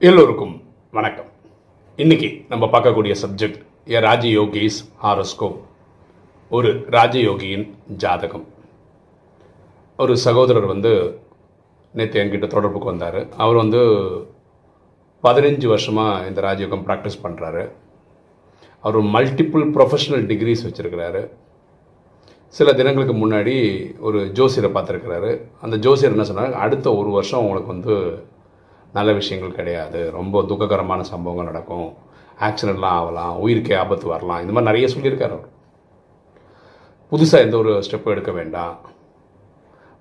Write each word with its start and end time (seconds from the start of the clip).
எல்லோருக்கும் 0.00 0.62
வணக்கம். 0.90 1.26
இன்னைக்கு 1.96 2.44
நம்ம 2.48 2.66
பார்க்கக்கூடிய 2.66 3.14
சப்ஜெக்ட் 3.22 3.90
ஏ 3.90 4.00
ராஜயோகிஸ் 4.00 4.76
ஹாரோஸ்கோப் 5.02 5.56
ஒரு 6.48 6.86
ராஜயோகியின் 6.90 7.70
ஜாதகம். 7.96 8.44
ஒரு 9.96 10.16
சகோதரர் 10.16 10.66
வந்து 10.66 11.20
நேற்று 11.92 12.24
என்கிட்ட 12.24 12.46
தொடர்புக்கு 12.46 12.84
வந்தார். 12.84 13.28
அவர் 13.36 13.56
வந்து 13.56 13.80
பதினஞ்சு 15.22 15.66
வருஷமாக 15.66 16.26
இந்த 16.26 16.40
ராஜயோகம் 16.40 16.86
ப்ராக்டிஸ் 16.88 17.20
பண்ணுறாரு 17.22 17.70
அவர் 18.80 19.02
மல்டிப்புள் 19.02 19.66
ப்ரொஃபஷனல் 19.76 20.26
டிகிரிஸ் 20.30 20.66
வச்சுருக்கிறாரு. 20.68 21.28
சில 22.46 22.72
தினங்களுக்கு 22.72 23.14
முன்னாடி 23.14 23.56
ஒரு 23.98 24.30
ஜோசியரை 24.34 24.72
பார்த்துருக்கிறாரு. 24.78 25.42
அந்த 25.60 25.76
ஜோசியர் 25.76 26.16
என்ன 26.16 26.28
சொன்னாங்க 26.28 26.52
அடுத்த 26.52 26.94
ஒரு 26.94 27.10
வருஷம் 27.10 27.40
உங்களுக்கு 27.40 27.74
வந்து 27.76 28.26
நல்ல 28.92 29.12
விஷயங்கள் 29.12 29.54
கிடையாது. 29.54 30.10
ரொம்ப 30.10 30.44
துக்ககரமான 30.48 31.02
சம்பவங்கள் 31.02 31.52
நடக்கும். 31.52 31.94
ஆக்சிடெண்ட்லாம் 32.40 32.94
ஆகலாம். 32.98 33.46
உயிருக்கே 33.46 33.76
ஆபத்து 33.76 34.06
வரலாம். 34.06 34.40
இந்த 34.40 34.52
மாதிரி 34.52 34.80
நிறைய 34.80 34.96
சொல்லியிருக்காரு 34.96 35.30
அவர். 35.30 35.48
புதுசாக 37.10 37.44
எந்த 37.44 37.56
ஒரு 37.56 37.82
ஸ்டெப்பும் 37.90 38.04
எடுக்க 38.04 38.32
வேண்டாம். 38.32 38.78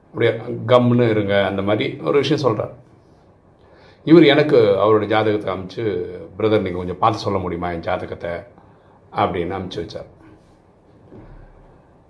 அப்படியே 0.05 0.31
கம்னு 0.67 1.09
இருங்க. 1.09 1.45
அந்த 1.45 1.61
மாதிரி 1.61 1.97
ஒரு 2.03 2.11
விஷயம் 2.11 2.41
சொல்கிறார் 2.41 2.85
இவர் 4.03 4.23
எனக்கு 4.23 4.79
அவருடைய 4.79 5.15
ஜாதகத்தை 5.15 5.53
அமைச்சு 5.53 5.87
பிரதர் 6.37 6.61
நீங்கள் 6.61 6.73
கொஞ்சம் 6.73 6.97
பார்த்து 6.97 7.19
சொல்ல 7.19 7.39
முடியுமா? 7.39 7.71
என் 7.71 7.79
ஜாதகத்தை? 7.79 8.31
அப்படின்னு 9.11 9.57
அமுச்சு 9.57 9.75
வச்சார். 9.75 10.15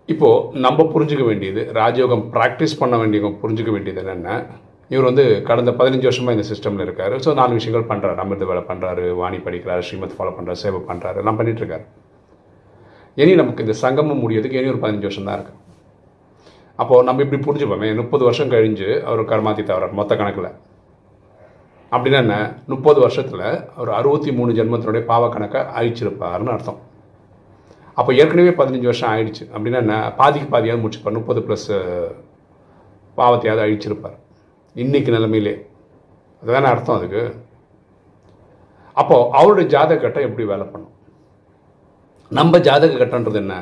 இப்போது 0.05 0.59
நம்ம 0.59 0.83
புரிஞ்சுக்க 0.83 1.25
வேண்டியது 1.25 1.71
ராஜயோகம் 1.73 2.27
ப்ராக்டிஸ் 2.31 2.77
பண்ண 2.79 2.97
வேண்டியவங்க 2.97 3.37
புரிஞ்சுக்க 3.43 3.71
வேண்டியது 3.71 3.95
என்னென்ன 3.95 4.45
இவர் 4.91 5.07
வந்து 5.09 5.23
கடந்த 5.47 5.71
பதினஞ்சு 5.79 6.07
வருஷமாக 6.09 6.35
இந்த 6.37 6.45
சிஸ்டமில் 6.51 6.85
இருக்கார். 6.87 7.15
ஸோ 7.23 7.29
நாலு 7.39 7.57
விஷயங்கள் 7.59 7.89
பண்ணுறாரு 7.91 8.21
அமிர்த 8.23 8.45
வேலை 8.51 8.63
பண்ணுறாரு 8.71 9.05
வாணி 9.21 9.39
படிக்கிறாரு 9.47 9.85
ஸ்ரீமத் 9.87 10.17
ஃபாலோ 10.17 10.33
பண்ணுறாரு 10.37 10.59
சேவை 10.63 10.81
பண்ணுறாரு 10.89 11.19
எல்லாம் 11.21 11.39
பண்ணிகிட்ருக்காரு 11.39 11.85
இனி 13.21 13.33
நமக்கு 13.41 13.63
இந்த 13.65 13.75
சங்கமம் 13.83 14.21
முடியறதுக்கு 14.23 14.59
இனி 14.61 14.73
ஒரு 14.73 14.81
பதினஞ்சு 14.83 15.07
வருஷம் 15.09 15.27
தான் 15.29 15.37
இருக்குது 15.39 15.63
அப்போது 16.81 17.05
நம்ம 17.07 17.21
இப்படி 17.25 17.39
புரிஞ்சுப்போமே 17.45 17.87
முப்பது 17.99 18.23
வருஷம் 18.27 18.51
கழிஞ்சு 18.51 18.89
அவர் 19.09 19.29
கர்மாத்தி 19.31 19.63
தவறார் 19.69 19.95
மொத்த 19.99 20.15
கணக்கில். 20.19 20.49
அப்படின்னா 21.91 22.19
என்ன? 22.25 22.35
முப்பது 22.73 22.99
வருஷத்தில் 23.03 23.45
அவர் 23.77 23.91
அறுபத்தி 23.99 24.31
மூணு 24.37 24.51
ஜென்மத்தினுடைய 24.57 25.03
பாவ 25.11 25.29
கணக்கை 25.35 25.61
அழிச்சிருப்பாருன்னு 25.79 26.53
அர்த்தம். 26.55 26.79
அப்போ 27.99 28.11
ஏற்கனவே 28.21 28.53
பதினஞ்சு 28.61 28.89
வருஷம் 28.91 29.11
ஆயிடுச்சு. 29.13 29.43
அப்படின்னா 29.53 29.81
என்ன? 29.85 29.97
பாதிக்கு 30.21 30.49
பாதியாவது 30.55 30.83
முடிச்சுப்பார். 30.83 31.17
முப்பது 31.19 31.41
ப்ளஸ் 31.47 31.67
பாவத்தையாவது 33.17 33.65
அழிச்சிருப்பார். 33.65 34.17
இன்னைக்கு 34.81 35.11
நிலைமையிலே. 35.15 35.53
அதுதானே 36.41 36.67
அர்த்தம் 36.71 36.97
அதுக்கு? 36.97 37.21
அப்போது 39.01 39.29
அவருடைய 39.37 39.65
ஜாதக 39.73 39.97
கட்டம் 40.01 40.27
எப்படி 40.27 40.43
வேலை 40.51 40.65
பண்ணும்? 40.71 40.93
நம்ம 42.31 42.59
ஜாதக 42.67 42.97
கட்டன்றது 43.01 43.39
என்ன? 43.43 43.55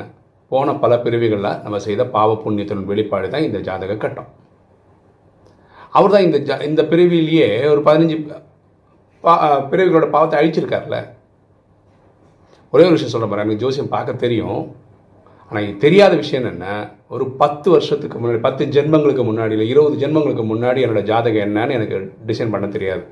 போன 0.50 0.74
பல 0.82 0.98
பிரிவுகளில் 1.04 1.60
நம்ம 1.64 1.78
செய்த 1.86 2.02
பாவ 2.16 2.34
புண்ணியத்தின் 2.42 2.88
வெளிப்பாடு 2.90 3.28
தான் 3.34 3.46
இந்த 3.48 3.58
ஜாதக 3.68 3.96
கட்டம். 4.04 4.28
அவர் 5.98 6.14
தான் 6.14 6.26
இந்த 6.28 6.38
ஜா 6.48 6.56
இந்த 6.70 6.82
பிரிவிலேயே 6.92 7.48
ஒரு 7.72 7.82
பதினஞ்சு 7.88 8.16
பா 9.24 9.34
பிரிவுகளோட 9.72 10.08
பாவத்தை 10.16 10.38
அழிச்சிருக்கார்ல 10.40 10.98
ஒரே 12.72 12.84
ஒரு 12.88 12.96
விஷயம் 12.96 13.14
சொல்ல 13.14 13.26
போகிறேன் 13.26 13.46
எனக்கு 13.46 13.64
ஜோசியம் 13.64 13.94
பார்க்க 13.94 14.24
தெரியும். 14.24 14.60
ஆனால் 15.48 15.76
தெரியாத 15.84 16.12
விஷயம் 16.22 16.48
என்ன? 16.52 16.66
ஒரு 17.14 17.24
பத்து 17.40 17.70
வருஷத்துக்கு 17.70 18.16
முன்னாடி 18.18 18.40
பத்து 18.46 18.64
ஜென்மங்களுக்கு 18.76 19.24
முன்னாடி 19.28 19.54
இல்லை 19.56 19.68
இருபது 19.72 19.96
ஜென்மங்களுக்கு 20.02 20.44
முன்னாடி 20.52 20.80
என்னோட 20.86 21.02
ஜாதகம் 21.10 21.44
என்னன்னு 21.46 21.76
எனக்கு 21.78 21.98
டிசைன் 22.30 22.54
பண்ண 22.54 22.68
தெரியாது. 22.76 23.04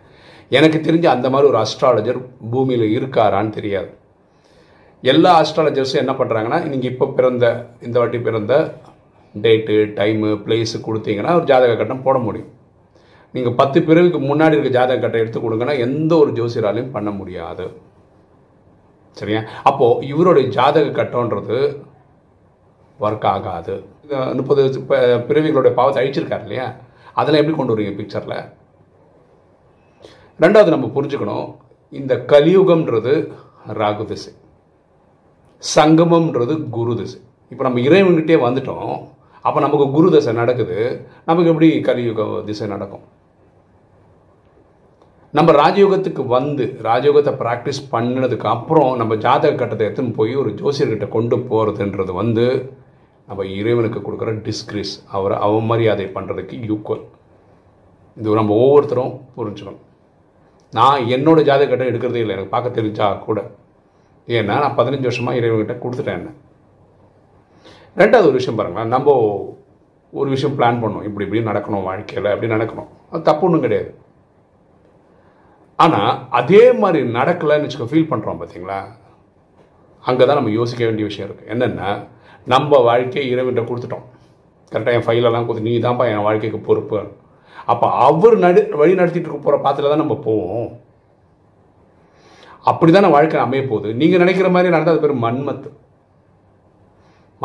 எனக்கு 0.57 0.79
தெரிஞ்ச 0.79 1.07
அந்த 1.17 1.31
மாதிரி 1.31 1.51
ஒரு 1.53 1.59
அஸ்ட்ராலஜர் 1.65 2.19
பூமியில் 2.51 2.87
இருக்காரான்னு 2.97 3.55
தெரியாது. 3.59 3.91
எல்லா 5.03 5.31
அஸ்ட்ராலஜர்ஸும் 5.43 6.03
என்ன 6.03 6.13
பண்ணுறாங்கன்னா 6.19 6.59
நீங்கள் 6.73 6.91
இப்போ 6.91 7.07
பிறந்த 7.07 7.45
இந்த 7.87 7.97
வாட்டி 7.99 8.19
பிறந்த 8.19 8.75
டேட்டு 9.45 9.77
டைமு 10.01 10.29
பிளேஸு 10.45 10.77
கொடுத்தீங்கன்னா 10.89 11.33
ஒரு 11.39 11.47
ஜாதக 11.53 11.73
கட்டம் 11.77 12.05
போட 12.09 12.19
முடியும். 12.19 12.51
நீங்கள் 13.35 13.57
பத்து 13.63 13.79
பிறகுக்கு 13.81 14.21
முன்னாடி 14.21 14.55
இருக்க 14.57 14.71
ஜாதக 14.79 14.99
கட்டம் 15.01 15.23
எடுத்து 15.23 15.41
கொடுங்கன்னா 15.41 15.75
எந்த 15.87 16.13
ஒரு 16.17 16.31
ஜோசியராலையும் 16.33 16.95
பண்ண 16.97 17.11
முடியாது. 17.11 17.67
சரியா? 19.21 19.41
அப்போது 19.71 20.07
இவருடைய 20.07 20.47
ஜாதக 20.59 21.03
கட்டன்றது 21.03 21.59
ஒர்க் 23.01 23.27
ஆகாது. 23.35 23.75
முப்பது 24.39 24.63
பிறவிகளுடைய 25.29 25.73
பாவத்தை 25.79 26.01
அழிச்சிருக்காரு 26.03 26.45
இல்லையா? 26.47 26.67
அதெல்லாம் 27.21 27.43
எப்படி 27.43 27.57
கொண்டு 27.57 27.75
வருவீங்க 27.75 27.95
பிக்சரில் 28.01 28.39
ரெண்டாவது 30.45 30.75
நம்ம 30.75 30.87
புரிஞ்சுக்கணும் 30.95 31.49
இந்த 32.01 32.15
கலியுகம்ன்றது 32.33 33.13
ராகு 33.81 34.05
திசை. 34.13 34.33
சங்கமம்ன்றது 35.63 36.55
குரு 36.77 36.95
திசை. 37.01 37.19
இப்போ 37.53 37.65
நம்ம 37.67 37.81
இறைவன்கிட்டே 37.89 38.37
வந்துட்டோம் 38.47 38.95
அப்போ 39.45 39.59
நமக்கு 39.65 39.87
குரு 39.97 40.09
திசை 40.15 40.33
நடக்குது 40.41 40.79
நமக்கு 41.29 41.51
எப்படி 41.53 41.69
கலியுக 41.89 42.21
திசை 42.49 42.67
நடக்கும்? 42.75 43.05
நம்ம 45.39 45.53
ராஜயோகத்துக்கு 45.63 46.23
வந்து 46.35 46.65
ராஜயோகத்தை 46.89 47.33
ப்ராக்டிஸ் 47.41 47.81
பண்ணினதுக்கு 47.93 48.47
அப்புறம் 48.55 48.91
நம்ம 49.01 49.13
ஜாதக 49.25 49.53
கட்டத்தை 49.61 49.85
எடுத்துன்னு 49.87 50.19
போய் 50.19 50.35
ஒரு 50.43 50.51
ஜோசியர்கிட்ட 50.61 51.07
கொண்டு 51.17 51.37
போகிறதுன்றது 51.51 52.13
வந்து 52.23 52.45
நம்ம 53.29 53.43
இறைவனுக்கு 53.59 54.01
கொடுக்குற 54.07 54.33
டிஸ்கிரேஸ் 54.49 54.95
அவரை 55.17 55.37
அவமரியாதை 55.47 56.07
பண்ணுறதுக்கு 56.17 56.57
ஈக்குவல் 56.67 57.05
இது 58.21 58.39
நம்ம 58.41 58.55
ஒவ்வொருத்தரும் 58.65 59.13
புரிஞ்சுக்கணும். 59.37 59.83
நான் 60.79 61.07
என்னோடய 61.15 61.49
ஜாதகத்தை 61.49 61.87
எடுக்கிறதே 61.91 62.21
இல்லை. 62.23 62.35
எனக்கு 62.37 62.55
பார்க்க 62.55 62.79
தெரிஞ்சா 62.79 63.07
கூட. 63.27 63.41
ஏன்னா 64.29 64.55
நான் 64.65 64.79
பதினஞ்சு 64.79 65.09
வருஷமாக 65.09 65.39
இறைவன்கிட்ட 65.41 65.75
கொடுத்துட்டேன் 65.83 66.19
என்ன? 66.21 66.31
ரெண்டாவது 68.01 68.29
ஒரு 68.31 68.39
விஷயம் 68.41 68.59
பாருங்களேன். 68.59 68.93
நம்ம 68.95 69.09
ஒரு 70.13 70.29
விஷயம் 70.35 70.57
பிளான் 70.59 70.81
பண்ணோம் 70.83 71.05
இப்படி 71.09 71.25
இப்படி 71.27 71.43
நடக்கணும் 71.51 71.87
வாழ்க்கையில் 71.89 72.33
அப்படி 72.33 72.51
நடக்கணும். 72.55 72.89
அது 73.11 73.27
தப்பு 73.29 73.45
ஒன்றும் 73.47 73.65
கிடையாது. 73.67 73.91
ஆனால் 75.85 76.13
அதே 76.41 76.65
மாதிரி 76.83 77.01
நடக்கலைன்னு 77.19 77.67
வச்சுக்க 77.67 77.93
ஃபீல் 77.93 78.11
பண்ணுறோம் 78.13 78.41
பார்த்தீங்களா 78.41 78.81
அங்கே 80.05 80.25
தான் 80.29 80.39
நம்ம 80.41 80.53
யோசிக்க 80.61 80.83
வேண்டிய 80.89 81.07
விஷயம் 81.11 81.29
இருக்குது 81.29 81.51
என்னென்னா 81.55 81.89
நம்ம 82.53 82.79
வாழ்க்கையை 82.89 83.27
இறைவன்கிட்ட 83.33 83.65
கொடுத்துட்டோம். 83.69 84.07
கரெக்டாக 84.73 84.97
என் 84.99 85.07
ஃபைலெல்லாம் 85.07 85.47
கொடுத்து 85.49 85.69
நீ 85.69 85.75
தான்ப்பா 85.87 86.07
என் 86.13 86.25
வாழ்க்கைக்கு 86.27 86.61
பொறுப்பு. 86.69 87.01
அப்போ 87.73 87.87
அவர் 88.07 88.37
நடு 88.45 88.61
வழி 88.81 88.95
நடத்திட்டு 89.01 89.29
இருக்க 89.29 89.41
போகிற 89.45 89.59
பாத்தில் 89.65 89.91
தான் 89.93 90.03
நம்ம 90.03 90.17
போவோம். 90.27 90.71
அப்படி 92.71 92.91
தான் 92.93 93.15
வாழ்க்கை 93.17 93.39
அமைய 93.45 93.63
போகுது. 93.71 93.89
நீங்கள் 94.01 94.23
நினைக்கிற 94.23 94.49
மாதிரி 94.55 94.75
நடந்தால் 94.75 94.97
அது 94.97 95.05
பேர் 95.05 95.23
மண்மத்து 95.25 95.71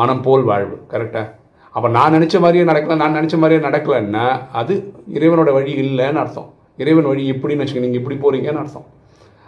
மனம் 0.00 0.24
போல் 0.26 0.44
வாழ்வு 0.50 0.76
கரெக்டாக 0.92 1.26
அப்போ 1.74 1.88
நான் 1.96 2.14
நினச்ச 2.16 2.36
மாதிரியே 2.42 2.64
நடக்கல 2.68 2.94
நான் 3.00 3.16
நினச்ச 3.18 3.36
மாதிரியே 3.40 3.60
நடக்கலைன்னா 3.66 4.24
அது 4.60 4.74
இறைவனோட 5.16 5.50
வழி 5.56 5.72
இல்லைன்னு 5.82 6.20
அர்த்தம். 6.22 6.48
இறைவன் 6.82 7.08
வழி 7.10 7.22
இப்படின்னு 7.32 7.62
வச்சுக்கோங்க 7.62 7.88
நீங்கள் 7.88 8.02
இப்படி 8.02 8.16
போகிறீங்கன்னு 8.22 8.62
அர்த்தம். 8.62 8.86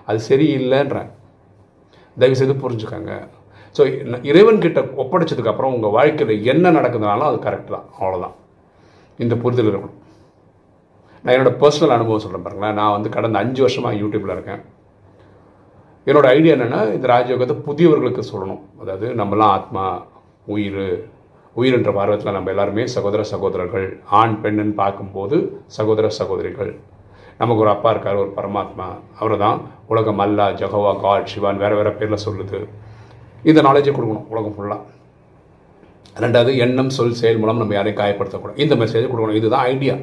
அது 0.08 0.18
சரியில்லைன்றேன் 0.28 1.10
தயவுசெய்து 2.16 2.54
புரிஞ்சுக்கோங்க. 2.64 3.14
ஸோ 3.76 3.82
இறைவன் 4.30 4.62
கிட்ட 4.64 4.80
ஒப்படைச்சதுக்கு 5.02 5.52
அப்புறம் 5.52 5.74
உங்கள் 5.76 5.94
வாழ்க்கையில் 5.96 6.46
என்ன 6.52 6.72
நடக்குதுனாலும் 6.78 7.28
அது 7.30 7.38
கரெக்ட் 7.46 7.74
தான். 7.74 7.86
அவ்வளோதான் 7.98 8.36
இந்த 9.24 9.34
புரிதல் 9.44 9.70
இருக்கணும். 9.70 9.98
நான் 11.24 11.34
என்னோடய 11.34 11.56
பர்சனல் 11.62 11.96
அனுபவம் 11.96 12.22
சொல்கிறேன் 12.24 12.44
பாருங்களேன். 12.46 12.76
நான் 12.80 12.94
வந்து 12.96 13.08
கடந்த 13.16 13.42
அஞ்சு 13.44 13.60
வருஷமாக 13.64 13.98
யூடியூப்பில் 14.02 14.34
இருக்கேன். 14.36 14.62
என்னோட 16.10 16.26
ஐடியா 16.36 16.54
என்னென்னா 16.56 16.80
இந்த 16.96 17.06
ராஜயோகத்தை 17.14 17.56
புதியவர்களுக்கு 17.66 18.22
சொல்லணும். 18.32 18.62
அதாவது 18.82 19.08
நம்மலாம் 19.20 19.54
ஆத்மா 19.58 19.84
உயிர் 20.54 20.84
உயிர் 21.60 21.76
என்ற 21.78 21.90
பார்வத்தில் 21.96 22.36
நம்ம 22.36 22.50
எல்லாருமே 22.52 22.84
சகோதர 22.96 23.22
சகோதரர்கள் 23.32 23.86
ஆண் 24.20 24.36
பெண்ணுன்னு 24.42 24.74
பார்க்கும்போது 24.82 25.36
சகோதர 25.76 26.06
சகோதரிகள். 26.20 26.70
நமக்கு 27.40 27.62
ஒரு 27.64 27.70
அப்பா 27.74 27.90
இருக்கார் 27.94 28.22
ஒரு 28.22 28.32
பரமாத்மா. 28.38 28.86
அவர் 29.20 29.34
தான் 29.44 29.58
உலகம் 29.92 30.22
அல்லா 30.24 30.46
ஜகவா 30.60 30.92
காட் 31.04 31.30
சிவான் 31.32 31.62
வேறு 31.64 31.78
வேறு 31.80 31.92
பேரில் 32.00 32.24
சொல்லுது. 32.26 32.60
இந்த 33.50 33.60
நாலேஜை 33.66 33.92
கொடுக்கணும் 33.94 34.28
உலகம் 34.32 34.54
ஃபுல்லாக 34.56 34.80
ரெண்டாவது 36.22 36.52
எண்ணம் 36.64 36.92
சொல் 36.96 37.18
செயல் 37.20 37.40
மூலம் 37.42 37.60
நம்ம 37.62 37.74
யாரையும் 37.76 38.00
காயப்படுத்தக்கூடாது. 38.00 38.60
இந்த 38.64 38.74
மெசேஜை 38.82 39.06
கொடுக்கணும். 39.10 39.38
இதுதான் 39.40 39.66
ஐடியா 39.74 39.94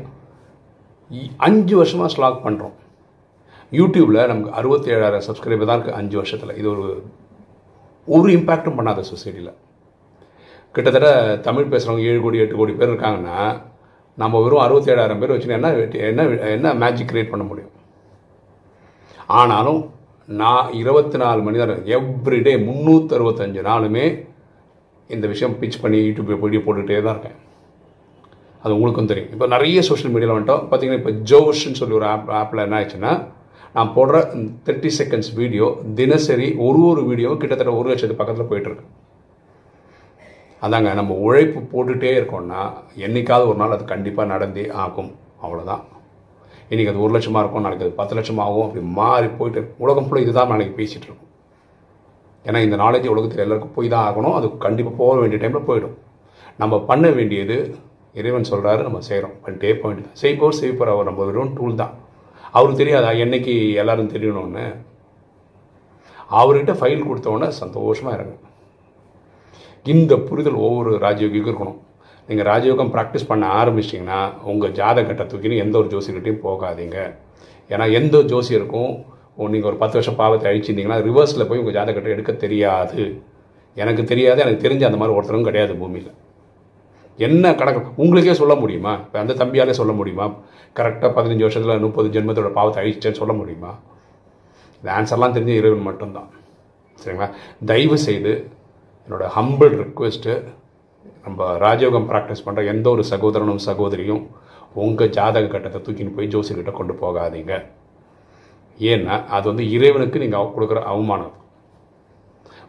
அஞ்சு 1.47 1.75
வருஷமாக 1.79 2.09
ஸ்லாக் 2.15 2.43
பண்ணுறோம் 2.45 2.75
யூடியூப்பில் 3.79 4.27
நமக்கு 4.31 4.51
அறுபத்தி 4.59 4.89
ஏழாயிரம் 4.95 5.25
சப்ஸ்கிரைபர் 5.27 5.69
தான் 5.69 5.77
இருக்குது 5.77 5.97
அஞ்சு 5.99 6.15
வருஷத்தில். 6.19 6.53
இது 6.59 6.67
ஒரு 6.73 6.85
ஒரு 8.07 8.29
இம்பேக்டும் 8.37 8.77
பண்ணாத 8.77 9.01
சொசைட்டியில் 9.11 9.51
கிட்டத்தட்ட 10.75 11.09
தமிழ் 11.47 11.71
பேசுகிறவங்க 11.73 12.07
ஏழு 12.09 12.19
கோடி 12.23 12.41
எட்டு 12.43 12.59
கோடி 12.59 12.73
பேர் 12.79 12.91
இருக்காங்கன்னா 12.93 13.37
நம்ம 14.21 14.39
வெறும் 14.43 14.63
அறுபத்தி 14.65 14.91
ஏழாயிரம் 14.93 15.21
பேர் 15.21 15.33
வச்சுன்னா 15.33 15.57
என்ன 15.59 15.69
என்ன 16.11 16.23
என்ன 16.57 16.73
மேஜிக் 16.83 17.09
கிரியேட் 17.11 17.31
பண்ண 17.33 17.45
முடியும்? 17.51 17.73
ஆனாலும் 19.39 19.81
நான் 20.37 20.65
இருபத்தி 20.79 21.17
நாலு 21.21 21.41
மணி 21.43 21.59
நேரம் 21.59 21.85
எவ்ரிடே 21.95 22.51
முந்நூற்றி 22.65 23.15
அறுபத்தஞ்சு 23.17 23.61
நாளுமே 23.67 24.03
இந்த 25.09 25.25
விஷயம் 25.31 25.55
பிச் 25.61 25.79
பண்ணி 25.83 25.99
யூடியூப் 26.07 26.43
வீடியோ 26.43 26.61
போட்டுகிட்டே 26.65 26.99
தான் 27.05 27.15
இருக்கேன். 27.15 27.37
அது 28.63 28.75
உங்களுக்கும் 28.75 29.09
தெரியும். 29.11 29.31
இப்போ 29.35 29.47
நிறைய 29.55 29.81
சோஷியல் 29.87 30.13
மீடியாவில் 30.13 30.35
வந்துட்டோம். 30.35 30.63
பார்த்தீங்கன்னா 30.69 30.99
இப்போ 31.01 31.13
ஜோஷ்ன்னு 31.31 31.79
சொல்லி 31.81 31.97
ஒரு 31.99 32.07
ஆப் 32.13 32.29
ஆப்பில் 32.39 32.63
என்ன 32.65 32.77
ஆச்சுன்னா 32.81 33.13
நான் 33.75 33.93
போடுற 33.97 34.21
தேர்ட்டி 34.67 34.91
செகண்ட்ஸ் 34.99 35.31
வீடியோ 35.39 35.67
தினசரி 35.99 36.49
ஒரு 36.67 36.81
ஒரு 36.91 37.03
வீடியோவும் 37.09 37.41
கிட்டத்தட்ட 37.43 37.73
ஒரு 37.79 37.89
லட்சத்து 37.91 38.21
பக்கத்தில் 38.21 38.49
போயிட்டுருக்கு 38.51 38.87
அதாங்க 40.61 40.93
நம்ம 40.99 41.17
உழைப்பு 41.27 41.59
போட்டுகிட்டே 41.73 42.11
இருக்கோம்னா 42.19 42.63
என்னைக்காவது 43.07 43.51
ஒரு 43.51 43.61
நாள் 43.61 43.75
அது 43.77 43.85
கண்டிப்பாக 43.93 44.31
நடந்தே 44.33 44.67
ஆகும். 44.85 45.11
அவ்வளோதான் 45.41 45.83
இன்றைக்கி 46.71 46.89
அது 46.91 47.03
ஒரு 47.05 47.13
லட்சமாக 47.15 47.41
இருக்கும் 47.43 47.63
நாளைக்கு 47.65 47.85
அது 47.85 47.95
பத்து 47.99 48.15
லட்சம் 48.17 48.41
ஆகும் 48.43 48.65
அப்படி 48.65 48.81
மாறி 48.97 49.27
போயிட்டு 49.37 49.61
உலகம் 49.83 50.07
ஃபுல்லாக 50.07 50.25
இதுதான் 50.25 50.51
நாளைக்கு 50.51 50.73
பேசிகிட்டு 50.79 51.07
இருக்கும். 51.09 51.29
ஏன்னா 52.47 52.59
இந்த 52.65 52.75
நாலேஜ் 52.81 53.07
உலகத்தில் 53.13 53.43
எல்லாருக்கும் 53.45 53.73
போய் 53.77 53.89
தான் 53.93 54.05
ஆகணும். 54.09 54.35
அது 54.39 54.47
கண்டிப்பாக 54.65 54.95
போக 54.99 55.15
வேண்டிய 55.21 55.39
டைமில் 55.43 55.65
போயிடும். 55.69 55.95
நம்ம 56.61 56.79
பண்ண 56.89 57.05
வேண்டியது 57.17 57.57
இறைவன் 58.19 58.47
சொல்கிறாரு 58.51 58.81
நம்ம 58.87 59.01
செய்கிறோம் 59.09 59.35
பண்ணிட்டே 59.45 59.73
போக 59.79 59.89
வேண்டியது 59.89 60.13
செய்போர் 60.21 60.59
செய்ப்போர் 60.61 60.93
அவர் 60.93 61.09
நம்ம 61.09 61.25
வெறும் 61.29 61.55
டூல் 61.57 61.81
தான். 61.81 61.95
அவருக்கு 62.57 62.81
தெரியாதா? 62.83 63.09
என்னைக்கு 63.23 63.55
எல்லோரும் 63.81 64.13
தெரியணும்னு? 64.15 64.67
அவர்கிட்ட 66.39 66.73
ஃபைல் 66.79 67.07
கொடுத்தோன்னே 67.09 67.49
சந்தோஷமாக 67.61 68.17
இருங்க 68.17 68.35
இந்த 69.85 70.13
புரிதல் 70.29 70.63
ஒவ்வொரு 70.67 70.91
ராஜயோகிக்கும் 71.05 71.51
இருக்கணும். 71.51 71.79
நீங்கள் 72.29 72.47
ராஜயோகம் 72.51 72.91
ப்ராக்டிஸ் 72.95 73.29
பண்ண 73.29 73.45
ஆரம்பிச்சிட்டிங்கன்னா 73.59 74.19
உங்கள் 74.51 74.73
ஜாதகத்தை 74.79 75.25
தூக்கின்னு 75.31 75.61
எந்த 75.63 75.75
ஒரு 75.81 75.89
ஜோசியர்கிட்டையும் 75.93 76.43
போகாதீங்க. 76.47 76.97
ஏன்னா 77.73 77.85
எந்த 77.99 78.17
ஜோசியருக்கும் 78.31 78.91
நீங்கள் 79.53 79.69
ஒரு 79.71 79.77
பத்து 79.81 79.95
வருஷம் 79.97 80.19
பாவத்தை 80.21 80.47
அழிச்சிருந்தீங்கன்னா 80.51 80.97
ரிவர்ஸில் 81.07 81.47
போய் 81.49 81.61
உங்கள் 81.61 81.77
ஜாதகத்தை 81.77 82.11
எடுக்க 82.15 82.31
தெரியாது. 82.45 83.01
எனக்கு 83.81 84.03
தெரியாது 84.11 84.39
எனக்கு 84.45 84.63
தெரிஞ்ச 84.65 84.83
அந்த 84.89 84.99
மாதிரி 85.01 85.15
ஒருத்தரும் 85.17 85.47
கிடையாது 85.49 85.73
பூமியில். 85.81 86.11
என்ன 87.27 87.45
கணக்கு 87.59 88.01
உங்களுக்கே 88.03 88.33
சொல்ல 88.41 88.53
முடியுமா? 88.61 88.93
இப்போ 89.05 89.17
அந்த 89.23 89.33
தம்பியாலே 89.41 89.73
சொல்ல 89.79 89.93
முடியுமா? 89.99 90.25
கரெக்டாக 90.77 91.11
பதினஞ்சு 91.17 91.45
வருஷத்தில் 91.45 91.83
முப்பது 91.85 92.09
ஜென்மத்தோட 92.15 92.49
பாவத்தை 92.57 92.79
அழிச்சிட்டேன்னு 92.83 93.21
சொல்ல 93.21 93.33
முடியுமா? 93.39 93.71
இந்த 94.79 94.89
ஆன்சர்லாம் 94.97 95.35
தெரிஞ்ச 95.37 95.53
இறைவன் 95.61 95.87
மட்டும்தான். 95.89 96.29
சரிங்களா? 97.01 97.29
தயவு 97.71 97.97
செய்து 98.07 98.33
என்னோடய 99.07 99.29
ஹம்பிள் 99.37 99.73
ரிக்வெஸ்ட்டு 99.83 100.33
நம்ம 101.25 101.47
ராஜயோகம் 101.65 102.07
ப்ராக்டிஸ் 102.11 102.45
பண்ணுற 102.45 102.63
எந்த 102.73 102.87
ஒரு 102.95 103.03
சகோதரனும் 103.11 103.63
சகோதரியும் 103.69 104.23
உங்கள் 104.83 105.13
ஜாதக 105.17 105.45
கட்டத்தை 105.53 105.79
தூக்கின்னு 105.85 106.15
போய் 106.17 106.31
ஜோசியர்கிட்ட 106.33 106.71
கொண்டு 106.79 106.93
போகாதீங்க. 107.01 107.53
ஏன்னா 108.91 109.15
அது 109.35 109.45
வந்து 109.51 109.65
இறைவனுக்கு 109.75 110.21
நீங்கள் 110.23 110.53
கொடுக்குற 110.55 110.81
அவமானம். 110.91 111.33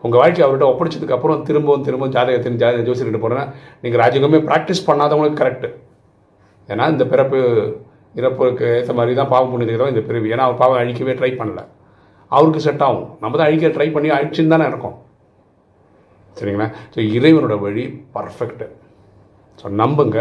உங்கள் 0.05 0.20
வாழ்க்கை 0.20 0.43
அவர்கிட்ட 0.44 0.67
ஒப்படைச்சதுக்கு 0.73 1.17
அப்புறம் 1.17 1.43
திரும்பவும் 1.49 1.85
திரும்பவும் 1.87 2.14
ஜாதகத்தின் 2.17 2.61
ஜாதக 2.62 2.85
ஜோசியர்கிட்ட 2.88 3.20
போகிறேன்னா 3.25 3.44
நீங்கள் 3.82 4.00
ராஜயோகமே 4.02 4.41
ப்ராக்டிஸ் 4.49 4.87
பண்ணாதவங்களுக்கு 4.88 5.41
கரெக்டு 5.43 5.69
ஏன்னா 6.73 6.85
இந்த 6.94 7.05
பிறப்பு 7.12 7.38
இறப்புக்கு 8.19 8.67
ஏற்ற 8.79 8.93
மாதிரி 8.99 9.12
தான் 9.19 9.31
பாவம் 9.32 9.53
பண்ணியிருக்கிறோம் 9.53 9.93
இந்த 9.93 10.03
பிறவி. 10.08 10.29
ஏன்னா 10.35 10.46
அவர் 10.46 10.61
பாவம் 10.62 10.81
அழிக்கவே 10.81 11.14
ட்ரை 11.19 11.31
பண்ணல. 11.41 11.61
அவருக்கு 12.37 12.61
செட் 12.64 12.85
ஆகும். 12.87 13.08
நம்ம 13.23 13.37
தான் 13.38 13.49
அழிக்க 13.49 13.69
ட்ரை 13.76 13.87
பண்ணி 13.94 14.08
அழிச்சுன்னு 14.17 14.53
தானே 14.55 14.67
இருக்கோம். 14.73 14.96
சரிங்களா? 16.38 16.67
ஸோ 16.94 16.99
இறைவனோட 17.17 17.55
வழி 17.65 17.85
பர்ஃபெக்டு 18.17 18.67
ஸோ 19.61 19.69
நம்புங்க. 19.81 20.19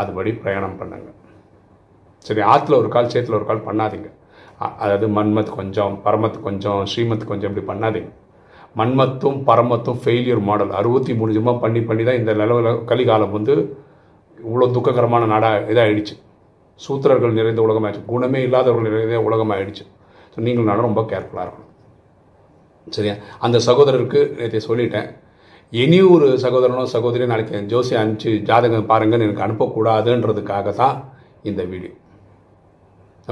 அதுபடி 0.00 0.30
பிரயாணம் 0.42 0.78
பண்ணுங்க. 0.80 1.08
சரி 2.26 2.42
ஆற்றுல 2.52 2.78
ஒரு 2.82 2.88
கால் 2.94 3.10
சேத்துல 3.12 3.38
ஒரு 3.38 3.46
கால் 3.48 3.66
பண்ணாதீங்க. 3.68 4.08
அதாவது 4.82 5.06
மன்மத் 5.16 5.50
கொஞ்சம் 5.58 5.94
பரமத்து 6.04 6.38
கொஞ்சம் 6.46 6.80
ஸ்ரீமத் 6.92 7.30
கொஞ்சம் 7.30 7.50
இப்படி 7.50 7.64
பண்ணாதீங்க. 7.70 8.10
மன்மத்தும் 8.80 9.38
பரமத்தும் 9.48 10.00
ஃபெயிலியர் 10.02 10.42
மாடல் 10.48 10.72
அறுபத்தி 10.78 11.12
மூணு 11.18 11.34
ஜமா 11.36 11.52
பண்ணி 11.64 11.80
பண்ணி 11.88 12.02
தான் 12.08 12.18
இந்த 12.20 12.32
நிலவில் 12.40 12.80
கலிகாலம் 12.90 13.34
வந்து 13.36 13.54
இவ்வளோ 14.38 14.66
துக்ககரமான 14.76 15.26
நாடாக 15.32 15.60
இதாகிடுச்சு 15.72 16.14
சூத்திரர்கள் 16.80 17.38
நிறைந்த 17.38 17.60
உலகமாகிடுச்சு 17.66 18.10
குணமே 18.12 18.40
இல்லாதவர்கள் 18.46 18.94
நிறைந்த 18.96 19.20
உலகமாகிடுச்சு 19.28 19.84
ஸோ 20.32 20.36
நீங்கள் 20.46 20.68
நல்லா 20.70 20.86
ரொம்ப 20.88 21.02
கேர்ஃபுல்லாக 21.12 21.46
இருக்கணும். 21.46 21.72
சரியா? 22.94 23.14
அந்த 23.46 23.58
சகோதரருக்கு 23.68 24.20
நேற்று 24.38 24.66
சொல்லிட்டேன். 24.68 25.08
இனி 25.82 26.00
ஒரு 26.14 26.26
சகோதரனோ 26.42 26.82
சகோதரியோ 26.96 27.26
நாளைக்கு 27.30 27.62
ஜோசி 27.72 27.94
அனுப்பிச்சு 28.00 28.32
ஜாதகம் 28.48 28.90
பாருங்கன்னு 28.90 29.26
எனக்கு 29.28 29.46
அனுப்பக்கூடாதுன்றதுக்காக 29.46 30.74
தான் 30.82 30.96
இந்த 31.50 31.62
வீடியோ. 31.72 31.94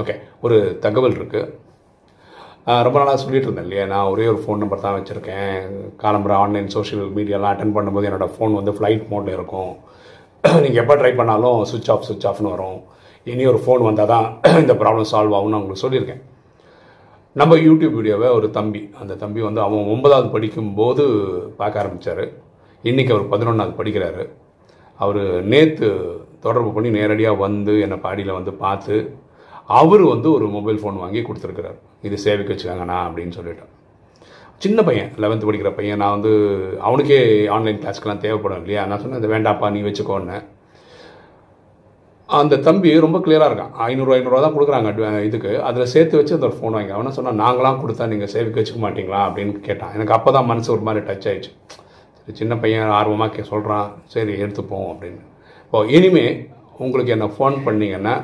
ஓகே 0.01 0.15
ஒரு 0.45 0.57
தகவல் 0.85 1.17
இருக்குது 1.19 1.63
ரொம்ப 2.85 2.97
நாளாக 2.99 3.17
சொல்லிட்டு 3.23 3.47
இருந்தேன் 3.47 3.67
இல்லையா? 3.67 3.83
நான் 3.93 4.11
ஒரே 4.11 4.25
ஒரு 4.31 4.39
ஃபோன் 4.43 4.61
நம்பர் 4.63 4.83
தான் 4.85 4.95
வச்சுருக்கேன். 4.97 5.65
காலம்புற 6.03 6.33
ஆன்லைன் 6.43 6.69
சோஷியல் 6.75 7.11
மீடியாலாம் 7.17 7.53
அட்டன் 7.53 7.75
பண்ணும்போது 7.75 8.07
என்னோடய 8.09 8.33
ஃபோன் 8.35 8.57
வந்து 8.59 8.71
ஃப்ளைட் 8.77 9.03
மோடில் 9.11 9.35
இருக்கும். 9.37 9.73
நீங்கள் 10.63 10.81
எப்போ 10.83 10.95
ட்ரை 11.01 11.11
பண்ணாலும் 11.19 11.59
சுவிட்ச் 11.71 11.91
ஆஃப் 11.93 12.07
சுவிட்ச் 12.07 12.27
ஆஃப்னு 12.29 12.53
வரும். 12.55 12.79
இனி 13.31 13.43
ஒரு 13.51 13.59
ஃபோன் 13.65 13.83
வந்தால் 13.89 14.11
தான் 14.13 14.27
இந்த 14.63 14.73
ப்ராப்ளம் 14.81 15.09
சால்வ் 15.11 15.35
ஆகும்னு 15.37 15.59
உங்களுக்கு 15.59 15.83
சொல்லியிருக்கேன். 15.85 16.23
நம்ம 17.39 17.53
யூடியூப் 17.55 17.95
வீடியோவை 17.99 18.27
ஒரு 18.35 18.47
தம்பி 18.57 18.81
அந்த 19.01 19.13
தம்பி 19.21 19.41
வந்து 19.45 19.59
அவன் 19.63 19.89
ஒன்பதாவது 19.93 20.27
படிக்கும்போது 20.35 21.03
பார்க்க 21.57 21.81
ஆரம்பித்தார் 21.81 22.21
இன்றைக்கி 22.89 23.11
அவர் 23.15 23.31
பதினொன்றாவது 23.31 23.73
படிக்கிறாரு. 23.79 24.23
அவர் 24.99 25.19
நேற்று 25.53 25.89
தொடர்பு 26.45 26.69
பண்ணி 26.75 26.89
நேரடியாக 26.97 27.41
வந்து 27.45 27.73
என்னை 27.85 27.97
பாடியில் 28.05 28.37
வந்து 28.37 28.53
பார்த்து 28.63 28.95
அவர் 29.79 30.03
வந்து 30.13 30.27
ஒரு 30.37 30.47
மொபைல் 30.55 30.79
ஃபோன் 30.81 31.01
வாங்கி 31.03 31.23
கொடுத்துருக்குறாரு. 31.25 31.77
இது 32.07 32.17
சேவைக்கு 32.25 32.53
வச்சுக்காங்கண்ணா 32.53 32.99
அப்படின்னு 33.07 33.37
சொல்லிட்டேன் 33.39 33.71
சின்ன 34.65 34.79
பையன் 34.89 35.11
லெவன்த்து 35.23 35.49
படிக்கிற 35.49 35.71
பையன். 35.79 36.01
நான் 36.03 36.15
வந்து 36.17 36.33
அவனுக்கே 36.87 37.19
ஆன்லைன் 37.55 37.81
கிளாஸ்க்கெலாம் 37.83 38.25
தேவைப்படும் 38.25 38.61
இல்லையா? 38.63 38.85
நான் 38.91 39.01
சொன்னேன் 39.03 39.21
இது 39.23 39.33
வேண்டாப்பா 39.35 39.69
நீ 39.77 39.81
வச்சுக்கோன்னு. 39.89 40.37
அந்த 42.29 42.57
தம்பி 42.67 42.89
ரொம்ப 43.05 43.17
கிளியராக 43.25 43.49
இருக்கான். 43.49 43.73
ஐநூறு 43.87 44.11
ஐநூறுரூவா 44.15 44.39
தான் 44.45 44.55
கொடுக்குறாங்க 44.55 45.19
இதுக்கு. 45.27 45.51
அதில் 45.67 45.91
சேர்த்து 45.93 46.17
வச்சு 46.19 46.35
அந்த 46.37 46.47
ஒரு 46.49 46.55
ஃபோன் 46.59 46.75
வாங்கி 46.77 46.93
அவனை 46.95 47.11
சொன்னால் 47.17 47.39
நாங்களாம் 47.41 47.81
கொடுத்தா 47.81 48.05
நீங்கள் 48.13 48.31
சேவிக்க 48.33 48.57
வச்சுக்க 48.61 48.79
மாட்டீங்களா? 48.85 49.19
அப்படின்னு 49.27 49.53
கேட்டான். 49.67 49.91
எனக்கு 49.97 50.15
அப்போ 50.17 50.31
தான் 50.37 50.47
மனசு 50.51 50.69
ஒரு 50.75 50.83
மாதிரி 50.87 51.03
டச் 51.09 51.27
ஆயிடுச்சு. 51.31 51.51
சரி 52.19 52.35
சின்ன 52.39 52.53
பையன் 52.63 52.93
ஆர்வமாக 52.99 53.31
கே 53.35 53.43
சொல்கிறான் 53.51 53.89
சரி 54.13 54.33
எடுத்துப்போம் 54.43 54.87
அப்படின்னு. 54.91 55.21
இப்போ 55.65 55.79
இனிமே 55.97 56.25
உங்களுக்கு 56.85 57.13
என்ன 57.15 57.27
ஃபோன் 57.35 57.57
பண்ணிங்கன்னா 57.67 58.15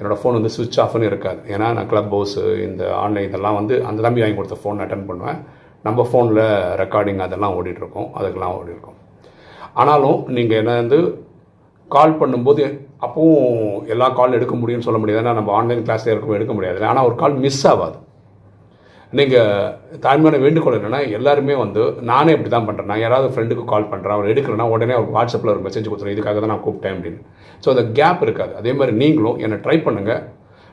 என்னோடய 0.00 0.18
ஃபோன் 0.22 0.36
வந்து 0.38 0.52
சுவிட்ச் 0.56 0.80
ஆஃப்னு 0.82 1.08
இருக்காது. 1.10 1.40
ஏன்னா 1.54 1.68
நான் 1.76 1.88
க்ளப் 1.92 2.12
ஹவுஸு 2.14 2.42
இந்த 2.66 2.82
ஆன்லைன் 3.04 3.28
இதெல்லாம் 3.28 3.56
வந்து 3.60 3.76
அந்த 3.90 4.02
தம்பி 4.06 4.22
வாங்கி 4.22 4.38
கொடுத்த 4.40 4.58
ஃபோன் 4.64 4.82
அட்டன் 4.84 5.08
பண்ணுவேன். 5.08 5.38
நம்ம 5.86 6.04
ஃபோனில் 6.10 6.44
ரெக்கார்டிங் 6.82 7.22
அதெல்லாம் 7.26 7.56
ஓடிட்டுருக்கோம் 7.60 8.10
அதுக்கெல்லாம் 8.18 8.56
ஓடிருக்கோம். 8.58 8.98
ஆனாலும் 9.80 10.20
நீங்கள் 10.36 10.60
என்ன 10.60 10.74
வந்து 10.82 10.98
கால் 11.94 12.18
பண்ணும்போது 12.20 12.64
அப்பவும் 13.06 13.86
எல்லா 13.92 14.06
கால் 14.18 14.36
எடுக்க 14.38 14.54
முடியும்னு 14.60 14.86
சொல்ல 14.86 14.98
முடியாது. 15.00 15.22
ஏன்னா 15.22 15.38
நம்ம 15.38 15.52
ஆன்லைன் 15.58 15.86
கிளாஸில் 15.86 16.12
இருக்கும் 16.14 16.36
எடுக்க 16.38 16.52
முடியாது. 16.58 16.78
ஆனால் 16.90 17.06
ஒரு 17.08 17.16
கால் 17.22 17.36
மிஸ் 17.44 17.64
ஆகாது 17.72 17.98
நீங்கள் 19.18 19.98
தாய்மையான 20.04 20.38
வேண்டுகோள் 20.44 20.76
என்னென்னா 20.78 20.98
எல்லாருமே 21.18 21.54
வந்து 21.62 21.82
நானே 22.10 22.32
இப்படி 22.36 22.50
தான் 22.54 22.66
பண்ணுறேன் 22.66 22.90
நான் 22.90 23.02
யாராவது 23.02 23.28
ஃப்ரெண்டுக்கு 23.34 23.64
கால் 23.70 23.88
பண்ணுறேன் 23.92 24.16
அவர் 24.16 24.30
எடுக்கிறேன்னா 24.32 24.66
உடனே 24.74 24.94
அவர் 24.96 25.14
வாட்ஸ்அப்பில் 25.14 25.52
ஒரு 25.54 25.62
மெசேஜ் 25.66 25.88
கொடுத்துறேன் 25.90 26.14
இதுக்காக 26.16 26.40
தான் 26.44 26.52
நான் 26.54 26.64
கூப்பிட்டேன் 26.66 26.94
அப்படின்னு. 26.96 27.20
ஸோ 27.62 27.68
அந்த 27.74 27.84
கேப் 27.98 28.24
இருக்காது. 28.26 28.52
அதே 28.60 28.72
மாதிரி 28.78 28.94
நீங்களும் 29.02 29.38
என்னை 29.46 29.58
ட்ரை 29.66 29.76
பண்ணுங்கள் 29.86 30.20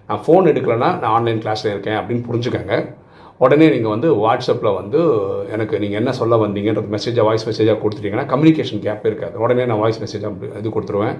நான் 0.09 0.21
ஃபோன் 0.25 0.49
எடுக்கலைன்னா 0.51 0.89
நான் 1.01 1.13
ஆன்லைன் 1.17 1.41
கிளாஸில் 1.45 1.73
இருக்கேன் 1.73 1.97
அப்படின்னு 2.01 2.25
புரிஞ்சுக்கோங்க. 2.29 2.75
உடனே 3.43 3.65
நீங்கள் 3.75 3.93
வந்து 3.93 4.09
வாட்ஸ்அப்பில் 4.23 4.75
வந்து 4.79 4.99
எனக்கு 5.55 5.75
நீங்கள் 5.83 5.99
என்ன 6.01 6.11
சொல்ல 6.19 6.35
வந்தீங்கன்றது 6.43 6.91
மெசேஜாக 6.95 7.25
வாய்ஸ் 7.27 7.47
மெசேஜாக 7.49 7.77
கொடுத்துட்டீங்கன்னா 7.83 8.27
கம்யூனிகேஷன் 8.33 8.83
கேப் 8.85 9.07
இருக்காது. 9.09 9.35
உடனே 9.45 9.65
நான் 9.71 9.81
வாய்ஸ் 9.83 9.99
மெசேஜாக 10.03 10.51
இது 10.59 10.75
கொடுத்துருவேன். 10.75 11.17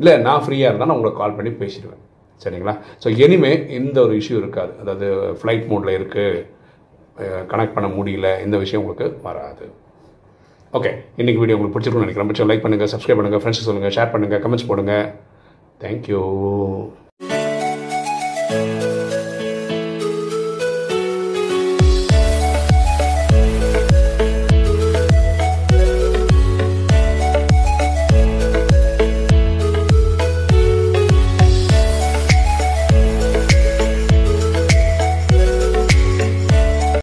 இல்லை 0.00 0.14
நான் 0.26 0.44
ஃப்ரீயாக 0.44 0.70
இருந்தால் 0.70 0.90
நான் 0.90 0.98
உங்களுக்கு 0.98 1.22
கால் 1.22 1.36
பண்ணி 1.38 1.52
பேசிடுவேன். 1.62 2.02
சரிங்களா? 2.44 2.74
ஸோ 3.02 3.10
எனிமே 3.24 3.52
இந்த 3.80 3.98
ஒரு 4.06 4.14
இஷ்யூ 4.20 4.36
இருக்காது. 4.42 4.72
அதாவது 4.82 5.08
ஃப்ளைட் 5.40 5.66
மோடில் 5.72 5.96
இருக்குது 5.98 6.44
கனெக்ட் 7.52 7.76
பண்ண 7.76 7.88
முடியல. 7.98 8.28
இந்த 8.46 8.56
விஷயம் 8.64 8.82
உங்களுக்கு 8.82 9.08
வராது. 9.28 9.66
ஓகே 10.78 10.92
இன்றைக்கி 11.20 11.40
வீடியோ 11.42 11.56
உங்களுக்கு 11.56 11.76
பிடிச்சிருக்கும்னு 11.76 12.06
நினைக்கிறேன். 12.06 12.30
பிடிச்ச 12.30 12.46
லைக் 12.50 12.64
பண்ணுங்கள் 12.66 12.92
சப்ஸ்கிரைப் 12.94 13.20
பண்ணுங்கள் 13.20 13.42
ஃப்ரெண்ட்ஸ் 13.42 13.68
சொல்லுங்கள் 13.70 13.96
ஷேர் 13.98 14.14
பண்ணுங்கள் 14.14 14.42
கமெண்ட்ஸ் 14.46 14.70
போடுங்கள் 14.70 15.06
தேங்க்யூ 15.84 16.22